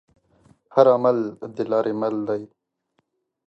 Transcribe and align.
هر 0.73 0.85
عمل 0.95 1.17
دلارې 1.57 1.93
مل 2.01 2.15
دی. 2.29 2.41